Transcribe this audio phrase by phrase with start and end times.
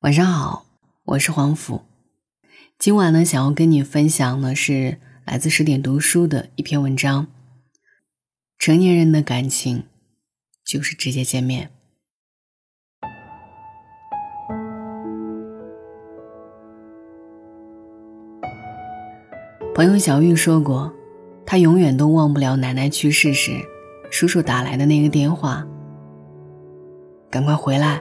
[0.00, 0.64] 晚上好，
[1.04, 1.82] 我是黄甫。
[2.78, 7.26] 今晚呢，想要跟你分享的是来自十点读书的一篇文章。
[8.58, 9.84] 成年人的感情
[10.64, 11.70] 就是直接见面。
[19.74, 20.94] 朋友小玉说过，
[21.44, 23.60] 她永远都忘不了奶奶去世时，
[24.10, 25.66] 叔叔打来的那个电话
[27.28, 28.00] ：“赶快回来。”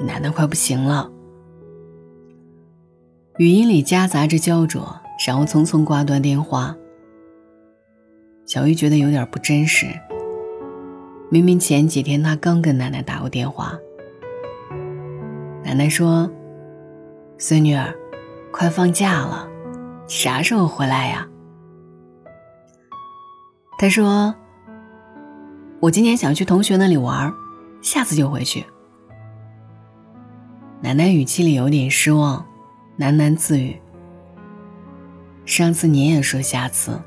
[0.00, 1.10] 奶奶快不行了，
[3.38, 6.76] 语音里夹杂着焦灼，然后匆匆挂断电话。
[8.44, 9.86] 小玉觉得有点不真实。
[11.30, 13.76] 明明前几天她刚跟奶奶打过电话，
[15.64, 16.30] 奶奶说
[17.38, 17.92] ：“孙女儿，
[18.52, 19.48] 快放假了，
[20.06, 21.26] 啥时候回来呀？”
[23.78, 24.34] 她说
[25.80, 27.32] ：“我今年想去同学那里玩，
[27.82, 28.64] 下次就回去。”
[30.86, 32.46] 奶奶语气里有点失望，
[32.96, 33.76] 喃喃自语
[35.44, 37.02] ：“上次你也说下次。”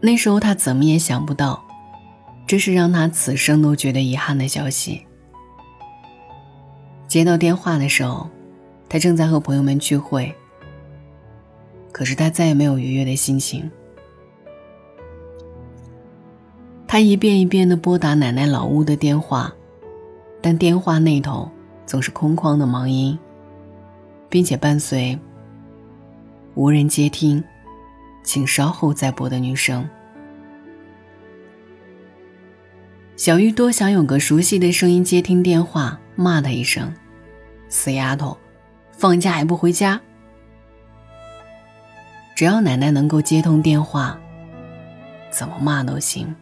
[0.00, 1.62] 那时候他怎么也想不到，
[2.46, 5.04] 这是让他此生都觉得遗憾的消息。
[7.06, 8.30] 接到电话的时候，
[8.88, 10.34] 他正在和朋友们聚会，
[11.92, 13.70] 可是他再也没有愉悦的心情。
[16.88, 19.54] 他一遍一遍的拨打奶奶老屋的电话。
[20.46, 21.50] 但电话那头
[21.86, 23.18] 总是空旷的忙音，
[24.28, 25.18] 并且伴随
[26.54, 27.42] “无人接听，
[28.22, 29.88] 请稍后再拨”的女声。
[33.16, 36.92] 小玉多想有个熟悉的声音接听电话，骂她一声
[37.70, 38.36] ：“死丫头，
[38.92, 39.98] 放假还不回家！”
[42.36, 44.20] 只要奶奶能够接通电话，
[45.30, 46.36] 怎么骂都行。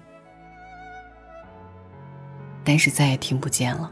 [2.65, 3.91] 但是再也听不见了。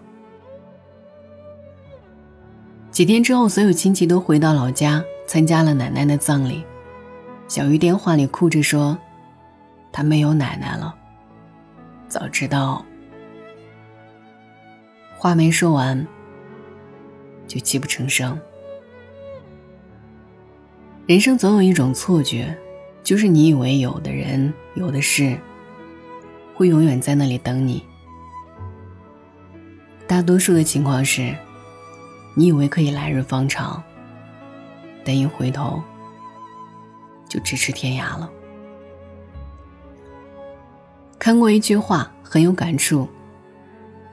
[2.91, 6.65] 几天之后，所有亲戚都回到老家参加了奶奶的葬礼。
[7.49, 8.99] 小鱼电话里哭着说
[9.93, 10.95] ：“她没有奶奶了。”
[12.09, 12.85] 早知道，
[15.17, 16.07] 话没说完，
[17.47, 18.39] 就泣不成声。
[21.07, 22.57] 人生总有一种错觉，
[23.03, 25.39] 就是你以为有的人、有的事，
[26.55, 27.85] 会永远在那里等你。
[30.11, 31.33] 大多数的情况是，
[32.35, 33.81] 你以为可以来日方长，
[35.05, 35.81] 但一回头
[37.29, 38.29] 就咫尺天涯了。
[41.17, 43.09] 看过一句话，很有感触：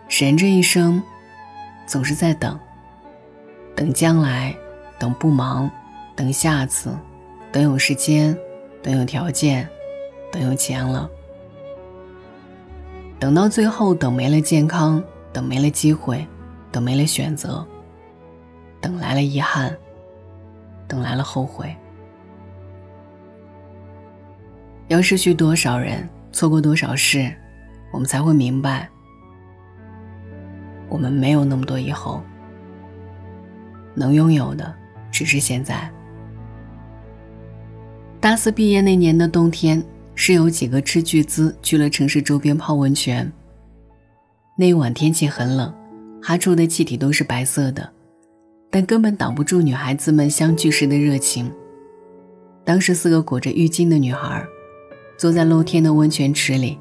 [0.08, 1.02] 人这一生，
[1.88, 2.60] 总是在等，
[3.76, 4.56] 等将来，
[5.00, 5.68] 等不忙，
[6.16, 6.96] 等下次，
[7.52, 8.38] 等有时间，
[8.84, 9.68] 等有条件，
[10.32, 11.10] 等有钱了，
[13.18, 15.04] 等到最后，等没了健康。
[15.32, 16.26] 等没了机会，
[16.72, 17.66] 等没了选择，
[18.82, 19.76] 等来了遗憾，
[20.88, 21.76] 等来了后悔。
[24.88, 27.34] 要失去多少人，错过多少事，
[27.92, 28.90] 我们才会明白，
[30.90, 32.22] 我们没有那么多以后，
[33.94, 34.74] 能拥有的
[35.12, 35.92] 只是现在。
[38.20, 39.84] 大四毕业那年的冬天，
[40.16, 43.32] 是有几个斥巨资去了城市周边泡温泉。
[44.60, 45.72] 那一晚天气很冷，
[46.20, 47.88] 哈出的气体都是白色的，
[48.72, 51.52] 但根本挡不住女孩子们相聚时的热情。
[52.64, 54.44] 当时四个裹着浴巾的女孩，
[55.16, 56.80] 坐在露天的温泉池里，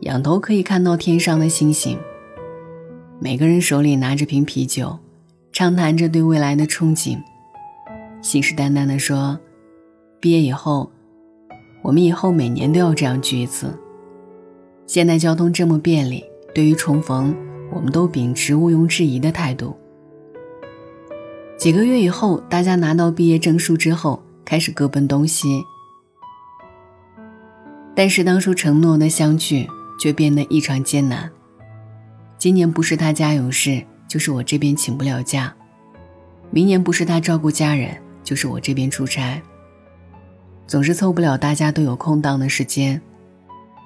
[0.00, 1.98] 仰头可以看到天上的星星。
[3.20, 4.98] 每个人手里拿着瓶啤酒，
[5.52, 7.18] 畅谈着对未来的憧憬，
[8.22, 9.38] 信誓旦旦地说
[10.18, 10.90] ：“毕业以后，
[11.82, 13.78] 我们以后每年都要这样聚一次。
[14.86, 16.24] 现在交通这么便利。”
[16.56, 17.36] 对于重逢，
[17.70, 19.76] 我们都秉持毋庸置疑的态度。
[21.58, 25.62] 几个月以后，大家拿到毕业证书之后，开始各奔东西。
[27.94, 29.68] 但是当初承诺的相聚，
[30.00, 31.30] 却变得异常艰难。
[32.38, 35.52] 今年不是他家有事，就是我这边请不了假；
[36.50, 37.94] 明年不是他照顾家人，
[38.24, 39.42] 就是我这边出差。
[40.66, 42.98] 总是凑不了大家都有空档的时间，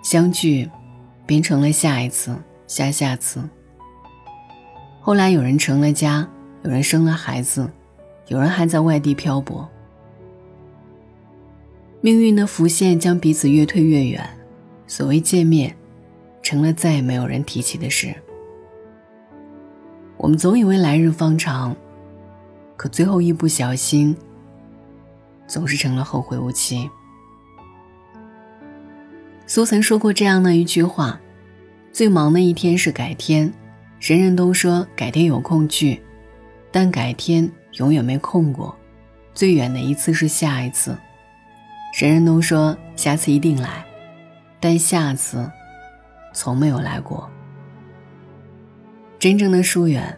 [0.04, 0.70] 相聚，
[1.26, 2.32] 变成了下一次。
[2.70, 3.42] 下下次。
[5.00, 6.28] 后来有人成了家，
[6.62, 7.68] 有人生了孩子，
[8.28, 9.68] 有人还在外地漂泊。
[12.00, 14.24] 命运的浮现将彼此越推越远，
[14.86, 15.74] 所谓见面，
[16.42, 18.14] 成了再也没有人提起的事。
[20.16, 21.74] 我们总以为来日方长，
[22.76, 24.16] 可最后一不小心，
[25.48, 26.88] 总是成了后会无期。
[29.44, 31.20] 苏曾说过这样的一句话。
[31.92, 33.52] 最忙的一天是改天，
[34.00, 36.00] 人人都说改天有空聚，
[36.70, 38.74] 但改天永远没空过。
[39.34, 40.96] 最远的一次是下一次。
[41.98, 43.84] 人人都说下次一定来，
[44.60, 45.50] 但下次
[46.32, 47.28] 从没有来过。
[49.18, 50.16] 真正的疏远，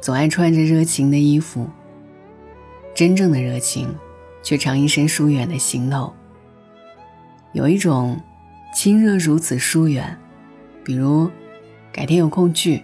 [0.00, 1.68] 总爱穿着热情的衣服。
[2.94, 3.92] 真正的热情，
[4.42, 6.12] 却常一身疏远的行头。
[7.52, 8.20] 有一种
[8.74, 10.16] 亲热如此疏远，
[10.86, 11.28] 比如
[11.90, 12.80] 改天有空聚。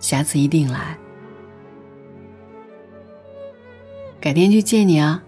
[0.00, 0.98] 下次一定来，
[4.18, 5.22] 改天去见你啊！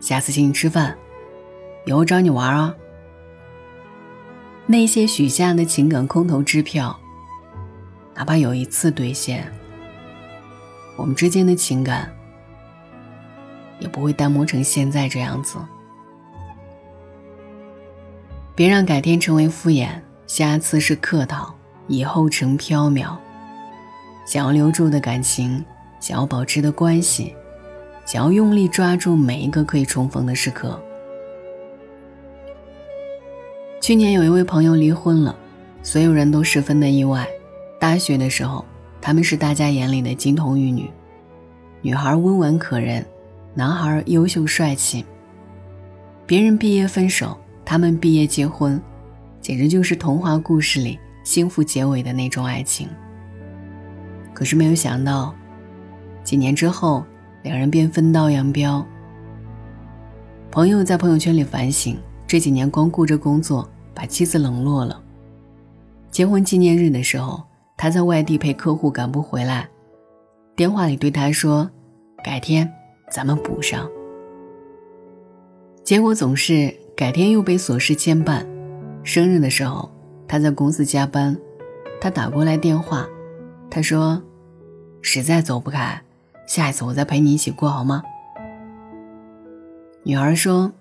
[0.00, 0.98] 下次请你吃饭，
[1.84, 2.74] 以后找你玩啊！
[4.66, 6.98] 那些许下的情感空头支票，
[8.16, 9.52] 哪怕有一次兑现，
[10.96, 12.12] 我们之间的情感
[13.78, 15.56] 也不会淡漠成现在这样子。
[18.56, 21.55] 别让改天成为敷衍，下次是客套，
[21.88, 23.16] 以后成缥缈。
[24.24, 25.64] 想要留住的感情，
[26.00, 27.34] 想要保持的关系，
[28.04, 30.80] 想要用力抓住每一个可以重逢的时刻。
[33.80, 35.36] 去年有一位朋友离婚了，
[35.82, 37.26] 所有人都十分的意外。
[37.78, 38.64] 大学的时候，
[39.00, 40.90] 他们是大家眼里的金童玉女，
[41.82, 43.06] 女孩温婉可人，
[43.54, 45.04] 男孩优秀帅气。
[46.26, 48.82] 别人毕业分手，他们毕业结婚，
[49.40, 52.88] 简直就是童话故事里幸福结尾的那种爱情。
[54.32, 55.34] 可是没有想到，
[56.22, 57.04] 几年之后，
[57.42, 58.86] 两人便分道扬镳。
[60.52, 65.02] 朋友在朋友圈里反省，这几年光顾着工作，把妻子冷落了。
[66.12, 67.42] 结婚纪念日的时候，
[67.76, 69.68] 他在外地陪客户赶不回来，
[70.54, 71.68] 电话里对他说
[72.22, 72.72] ：“改天
[73.10, 73.90] 咱们补上。”
[75.82, 78.46] 结果总是改天又被琐事牵绊。
[79.02, 79.90] 生日的时候，
[80.28, 81.36] 他在公司加班，
[82.00, 83.06] 他打过来电话。
[83.70, 84.22] 他说
[85.02, 86.02] ：“实在走不开，
[86.46, 88.02] 下一次我再陪你一起过好吗？”
[90.04, 90.72] 女儿说：“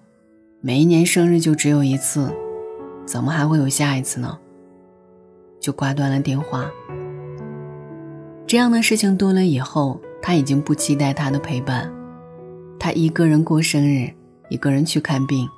[0.61, 2.31] 每一年生日就只有一次，
[3.05, 4.37] 怎么还会有下一次呢？”
[5.59, 6.69] 就挂断了电话。
[8.45, 11.91] 这样的事情多了以后，他已经不期待他的陪伴。
[12.79, 14.11] 他一个人过生日，
[14.49, 15.49] 一个人去看病，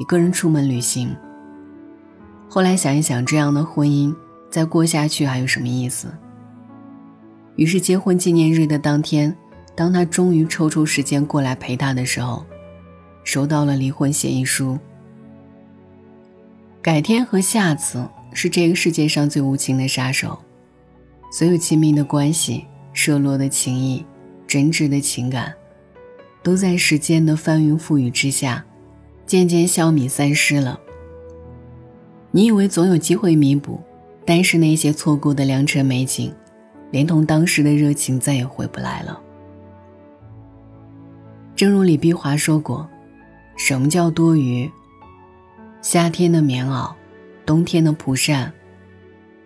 [0.00, 1.14] 一个人出门旅行。
[2.54, 4.14] 后来想一想，这样的婚姻
[4.48, 6.06] 再过下去还有什么意思？
[7.56, 9.36] 于是，结婚纪念日的当天，
[9.74, 12.46] 当他终于抽出时间过来陪她的时候，
[13.24, 14.78] 收到了离婚协议书。
[16.80, 20.38] 改天和下次是这个世界上最无情的杀手，
[21.32, 24.06] 所有亲密的关系、热络的情谊、
[24.46, 25.52] 真挚的情感，
[26.40, 28.64] 都在时间的翻云覆雨之下，
[29.26, 30.78] 渐渐消弭散失了。
[32.36, 33.80] 你以为总有机会弥补，
[34.24, 36.34] 但是那些错过的良辰美景。
[36.90, 39.20] 连同当时的热情再也回不来了。
[41.54, 42.88] 正如李碧华说过
[43.56, 44.68] ：“什么叫多余？
[45.80, 46.92] 夏天的棉袄，
[47.46, 48.52] 冬天的蒲扇，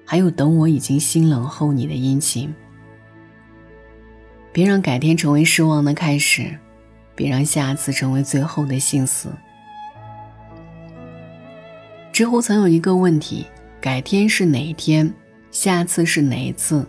[0.07, 2.55] 还有等我已经心冷后你的殷勤。
[4.51, 6.59] 别让改天成为失望的开始，
[7.15, 9.29] 别让下次成为最后的心死。”
[12.19, 13.47] 知乎曾有一个问题
[13.81, 15.15] ：“改天是哪一天？
[15.53, 16.85] 下次是哪一次？”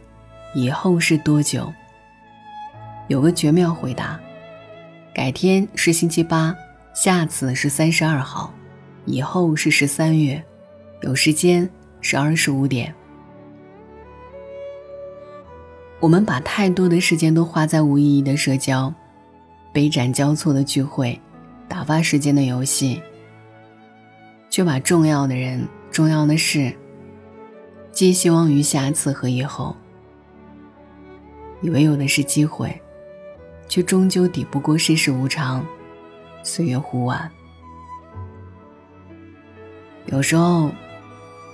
[0.56, 1.72] 以后是多久？
[3.10, 4.20] 有个绝妙回答：
[5.14, 6.56] 改天是星期八，
[6.96, 8.52] 下次是三十二号，
[9.06, 10.44] 以后是十三月，
[11.04, 11.70] 有时间
[12.02, 12.92] 是二十五点。
[16.00, 18.92] 我们把太多的时间都花在无意义的社交、
[19.72, 21.22] 杯盏交错的聚会、
[21.68, 23.00] 打发时间的游戏，
[24.50, 26.76] 却把重要的人、重要的事
[27.92, 29.76] 寄希望于下次和以后。
[31.62, 32.82] 以为有的是机会，
[33.68, 35.66] 却终究抵不过世事无常，
[36.42, 37.30] 岁月忽晚。
[40.06, 40.72] 有时候，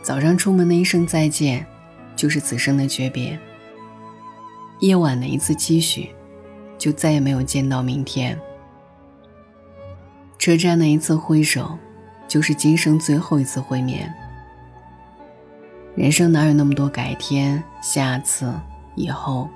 [0.04, 1.66] 早上出门的一声再见，
[2.16, 3.38] 就是此生的诀别；
[4.80, 6.10] 夜晚的一次期许，
[6.78, 8.38] 就再也没有见到明天；
[10.38, 11.78] 车站的一次挥手，
[12.28, 14.14] 就是今生最后一次会面。
[15.96, 18.54] 人生哪有那么多改天、下次、
[18.96, 19.50] 以后？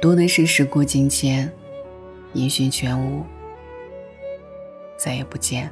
[0.00, 1.50] 多的是时过境迁，
[2.34, 3.24] 音讯全无，
[4.96, 5.68] 再也不见。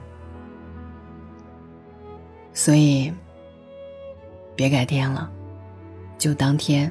[2.55, 3.13] 所以，
[4.57, 5.31] 别改天了，
[6.17, 6.91] 就当天；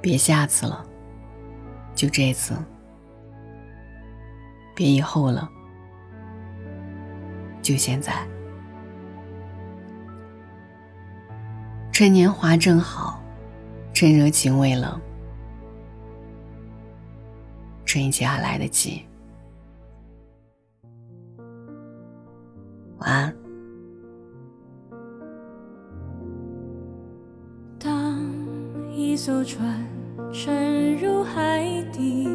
[0.00, 0.86] 别下次了，
[1.94, 2.54] 就这次；
[4.74, 5.50] 别以后了，
[7.64, 8.12] 就现在。
[11.90, 13.22] 趁年华正好，
[13.94, 15.00] 趁热情未冷，
[17.86, 19.02] 趁一切还来得及。
[22.98, 23.34] 晚安。
[27.78, 28.20] 当
[28.92, 29.82] 一艘船
[30.32, 32.28] 沉入海底，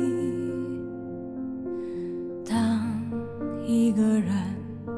[2.45, 2.81] 当
[3.65, 4.31] 一个人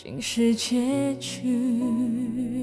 [0.00, 2.57] 竟是结局。